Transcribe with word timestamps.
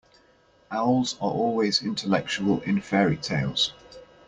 Owls 0.71 1.13
are 1.21 1.29
always 1.29 1.83
intellectual 1.83 2.61
in 2.61 2.81
fairy-tales. 2.81 3.71